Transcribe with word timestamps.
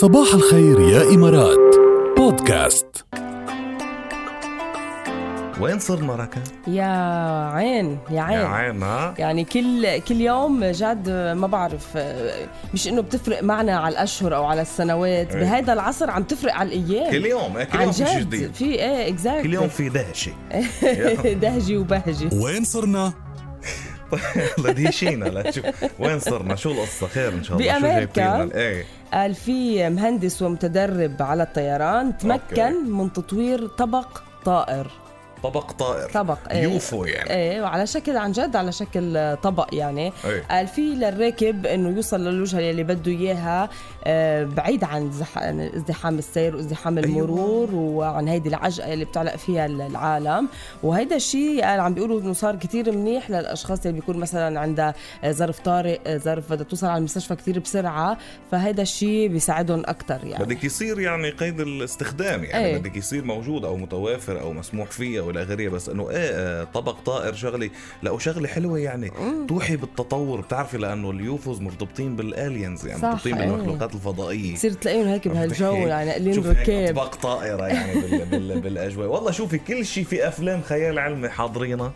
صباح 0.00 0.34
الخير 0.34 0.80
يا 0.80 1.02
إمارات. 1.14 1.76
بودكاست. 2.16 3.04
وين 5.60 5.78
صرنا 5.78 6.16
ركا؟ 6.16 6.42
يا 6.66 6.84
عين 7.52 7.98
يا 8.10 8.20
عين. 8.22 8.38
يا 8.40 8.46
عين 8.46 8.82
ها؟ 8.82 9.14
يعني 9.18 9.44
كل 9.44 9.98
كل 9.98 10.20
يوم 10.20 10.64
جد 10.64 11.08
ما 11.36 11.46
بعرف 11.46 11.98
مش 12.74 12.88
إنه 12.88 13.00
بتفرق 13.02 13.42
معنا 13.42 13.76
على 13.78 13.92
الأشهر 13.92 14.36
أو 14.36 14.44
على 14.44 14.62
السنوات 14.62 15.34
إيه. 15.34 15.40
بهيدا 15.40 15.72
العصر 15.72 16.10
عم 16.10 16.22
تفرق 16.22 16.54
على 16.54 16.74
الأيام. 16.74 17.10
كل 17.10 17.26
يوم 17.26 17.56
إيه، 17.56 17.64
كل 17.64 17.80
يوم 17.80 17.92
في 17.92 18.06
شيء 18.06 18.18
جد. 18.20 18.26
جديد. 18.26 18.54
في 18.54 18.64
إيه 18.64 19.08
اكزاكت 19.08 19.42
كل 19.42 19.54
يوم 19.54 19.68
في 19.68 19.88
دهشة. 19.88 20.32
دهجي 21.42 21.76
وبهجي 21.76 22.28
وين 22.32 22.64
صرنا؟ 22.64 23.12
لديشينا 24.64 25.24
لنشوف 25.24 25.64
وين 25.98 26.18
صرنا؟ 26.18 26.56
شو 26.56 26.70
القصة؟ 26.70 27.06
خير 27.06 27.28
إن 27.32 27.44
شاء 27.44 27.56
الله؟ 27.56 27.66
إيه. 28.54 28.84
قال 29.12 29.34
في 29.34 29.88
مهندس 29.88 30.42
ومتدرب 30.42 31.22
على 31.22 31.42
الطيران 31.42 32.18
تمكن 32.18 32.90
من 32.90 33.12
تطوير 33.12 33.66
طبق 33.66 34.22
طائر. 34.44 34.90
طبق 35.42 35.72
طائر. 35.72 36.10
طبق 36.10 36.38
إيه. 36.50 36.62
يوفو 36.62 37.04
يعني. 37.04 37.30
إيه 37.30 37.62
وعلى 37.62 37.86
شكل 37.86 38.16
عن 38.16 38.32
جد 38.32 38.56
على 38.56 38.72
شكل 38.72 39.36
طبق 39.36 39.68
يعني. 39.72 40.12
إيه. 40.24 40.42
قال 40.50 40.66
في 40.66 40.80
للراكب 40.80 41.66
إنه 41.66 41.88
يوصل 41.88 42.20
للوجهة 42.20 42.70
اللي 42.70 42.82
بده 42.82 43.12
إياها 43.12 43.68
آه، 44.04 44.44
بعيد 44.44 44.84
عن 44.84 45.10
ازدحام 45.74 46.18
السير 46.18 46.56
وازدحام 46.56 46.98
المرور 46.98 47.74
وعن 47.74 48.28
هيدي 48.28 48.48
العجقة 48.48 48.92
اللي 48.92 49.04
بتعلق 49.04 49.36
فيها 49.36 49.66
العالم. 49.66 50.48
وهيدا 50.82 51.16
الشيء 51.16 51.64
قال 51.64 51.80
عم 51.80 51.94
بيقولوا 51.94 52.20
إنه 52.20 52.32
صار 52.32 52.56
كتير 52.56 52.92
منيح 52.92 53.30
للأشخاص 53.30 53.86
اللي 53.86 54.00
بيكون 54.00 54.16
مثلا 54.16 54.60
عندها 54.60 54.94
آه، 55.24 55.32
ظرف 55.32 55.60
طارئ 55.60 55.98
آه، 56.06 56.16
ظرف 56.16 56.52
بدها 56.52 56.64
توصل 56.64 56.86
على 56.86 56.98
المستشفى 56.98 57.36
كتير 57.36 57.58
بسرعة. 57.58 58.18
فهيدا 58.50 58.82
الشيء 58.82 59.28
بيساعدهم 59.28 59.80
أكثر 59.80 60.18
يعني. 60.24 60.44
بدك 60.44 60.64
يصير 60.64 61.00
يعني 61.00 61.30
قيد 61.30 61.60
الاستخدام 61.60 62.44
يعني. 62.44 62.66
إيه. 62.66 62.78
بدك 62.78 62.96
يصير 62.96 63.24
موجود 63.24 63.64
أو 63.64 63.76
متوافر 63.76 64.40
أو 64.40 64.52
مسموح 64.52 64.90
فيه 64.90 65.20
أو 65.30 65.42
إلى 65.42 65.42
آخره 65.42 65.68
بس 65.68 65.88
إنه 65.88 66.10
إيه 66.10 66.16
آه، 66.32 66.64
طبق 66.64 66.96
طائر 67.00 67.34
شغله 67.34 67.70
لا 68.02 68.10
وشغلة 68.10 68.48
حلوة 68.48 68.78
يعني. 68.78 69.12
توحي 69.48 69.76
بالتطور 69.76 70.40
بتعرفي 70.40 70.78
لأنه 70.78 71.10
اليوفوز 71.10 71.60
مرتبطين 71.60 72.16
بالالينز 72.16 72.86
يعني 72.86 73.02
مرتبطين 73.02 73.34
إيه. 73.34 73.50
بالمخلوقات 73.50 73.94
الفضائية. 73.94 74.52
بتصير 74.54 74.72
تلاقيهم 74.72 75.06
هيك 75.06 75.28
بهالجو 75.28 75.74
يعني 75.74 76.12
قليل 76.12 76.46
ركاب 76.46 76.98
أطباق 76.98 77.14
طائرة 77.14 77.66
يعني 77.66 78.00
بال 78.00 78.24
بال 78.24 78.60
بالأجواء. 78.60 79.08
والله 79.08 79.30
شوفي 79.30 79.58
كل 79.58 79.86
شيء 79.86 80.04
في 80.04 80.28
أفلام 80.28 80.62
خيال 80.62 80.98
علمي 80.98 81.28
حاضرينها 81.28 81.92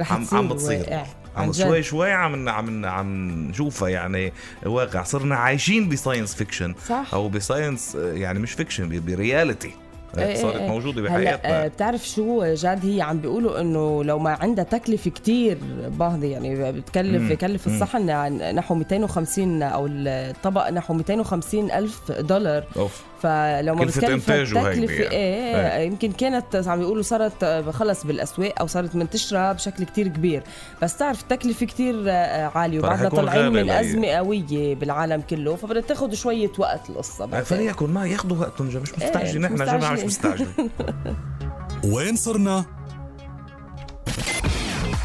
رح 0.00 0.12
عم 0.12 0.26
عم 0.32 0.48
بتصير. 0.48 0.80
واقع. 0.80 1.04
عم. 1.36 1.52
شوي 1.52 1.82
شوي 1.82 2.12
عم 2.12 2.48
عم 2.48 2.84
عم 2.86 3.30
نشوفها 3.48 3.88
يعني 3.88 4.32
واقع. 4.66 5.02
صرنا 5.02 5.36
عايشين 5.36 5.88
ب 5.88 5.94
science 5.94 6.34
fiction 6.34 6.74
صح. 6.88 7.10
أو 7.12 7.28
ب 7.28 7.36
science 7.36 7.96
آه، 7.96 8.12
يعني 8.12 8.38
مش 8.38 8.52
fiction 8.52 9.00
ب 9.06 9.14
reality 9.14 9.70
صارت 10.14 10.56
إيه 10.56 10.62
إيه. 10.62 10.68
موجودة 10.68 11.00
هلا 11.00 11.10
آه، 11.10 11.18
بحياتنا 11.18 11.66
بتعرف 11.66 12.08
شو 12.08 12.54
جاد 12.54 12.86
هي 12.86 13.02
عم 13.02 13.18
بيقولوا 13.18 13.60
إنه 13.60 14.04
لو 14.04 14.18
ما 14.18 14.30
عندها 14.30 14.64
تكلفة 14.64 15.10
كتير 15.10 15.58
باهظة 15.88 16.26
يعني 16.26 16.72
بتكلف. 16.72 17.32
بكلف. 17.32 17.66
الصحن 17.66 18.06
نحو 18.54 18.74
250 18.74 19.62
أو 19.62 19.86
الطبق 19.90 20.70
نحو 20.70 20.94
250 20.94 21.70
ألف 21.70 22.12
دولار 22.12 22.64
أوف 22.76 23.02
فلو 23.22 23.74
ما 23.74 23.84
بتكلف 23.84 24.30
التكلفه 24.30 24.94
يعني. 24.94 25.10
إيه 25.12 25.76
إيه. 25.76 25.86
يمكن 25.86 26.12
كانت 26.12 26.56
عم 26.66 26.78
بيقولوا 26.78 27.02
صارت 27.02 27.44
خلص 27.70 28.06
بالأسواق 28.06 28.54
أو 28.60 28.66
صارت 28.66 28.94
منتشره 28.94 29.52
بشكل 29.52 29.84
كتير 29.84 30.08
كبير 30.08 30.42
بس 30.82 30.96
تعرف 30.96 31.22
التكلفه 31.22 31.66
كتير 31.66 32.04
آه، 32.08 32.50
عالية 32.54 32.78
وبعدنا 32.78 33.06
يكون 33.06 33.18
طالعين 33.18 33.52
من. 33.52 33.70
أزمة 33.70 34.08
قوية 34.08 34.74
بالعالم 34.74 35.22
كله 35.30 35.56
فبدها 35.56 35.82
تاخذ 35.82 36.14
شوية 36.14 36.50
وقت 36.58 36.90
القصة. 36.90 37.26
فليكن 37.26 37.90
ما 37.90 38.06
ياخذوا 38.06 38.38
وقتهم 38.38 38.66
مش 38.66 38.76
مستعجلين 38.76 39.44
إيه، 39.44 39.52
مش 39.52 39.60
نحن 39.60 39.78
جماعة 39.78 39.92
مش 39.92 39.99
مستعجلين. 40.04 40.48
مستعجلين 40.48 40.70
وين 41.94 42.16
صرنا؟ 42.16 42.64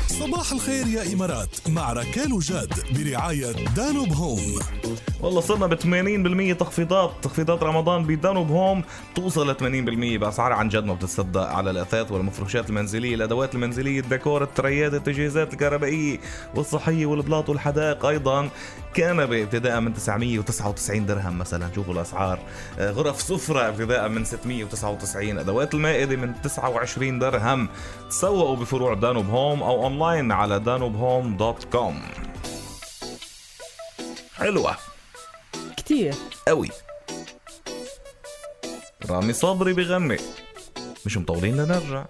صباح 0.08 0.52
الخير 0.52 0.88
يا 0.88 1.14
إمارات 1.14 1.70
مع 1.70 1.94
ركال 1.94 2.34
وجاد 2.34 2.74
برعاية 2.98 3.52
دانوب 3.52 4.14
هوم. 4.14 4.40
والله 5.22 5.42
صرنا 5.42 5.68
ب 5.68 5.76
80% 6.56 6.58
تخفيضات 6.60 7.12
تخفيضات 7.22 7.64
رمضان 7.64 8.04
بدانوب 8.04 8.52
هوم. 8.52 8.84
توصل 9.16 9.50
ل 9.52 9.56
80% 9.56 10.18
بأسعار 10.20 10.54
عن 10.54 10.70
جد 10.70 10.84
ما 10.86 10.94
بتتصدق. 10.94 11.42
على 11.42 11.72
الأثاث 11.72 12.12
والمفروشات 12.12 12.70
المنزلية 12.70 13.16
الأدوات 13.16 13.56
المنزلية 13.56 14.00
الديكور 14.00 14.44
الثريات 14.44 14.94
التجهيزات 14.94 15.54
الكهربائية 15.54 16.20
والصحية 16.56 17.06
والبلاط 17.06 17.50
والحدائق 17.50 18.06
أيضا. 18.06 18.50
كنبه 18.98 19.44
ابتداء 19.44 19.80
من 19.80 19.94
999 19.94 21.06
درهم 21.06 21.40
مثلا. 21.40 21.70
شوفوا 21.76 21.94
الأسعار. 21.94 22.40
آه، 22.80 22.92
غرف 22.92 23.22
سفرة 23.22 23.68
ابتداء 23.68 24.10
من 24.10 24.26
699 24.26 25.40
أدوات 25.40 25.74
المائدة 25.74 26.16
من 26.16 26.42
29 26.42 27.20
درهم. 27.20 27.70
تسوقوا 28.10 28.56
بفروع 28.56 28.94
Danube 28.94 29.30
Home 29.30 29.64
أو 29.64 29.84
أونلاين 29.84 30.32
على 30.32 30.60
Danube 30.60 30.96
Home 30.96 31.38
dot 31.38 31.64
com. 31.72 32.02
حلوة. 34.36 34.76
كتير. 35.78 36.16
قوي. 36.48 36.70
رامي 39.10 39.34
صبري 39.34 39.74
بغني 39.74 40.18
مش 41.06 41.18
مطولين 41.18 41.58
لنرجع. 41.58 42.06